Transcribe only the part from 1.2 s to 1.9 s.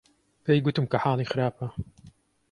خراپە.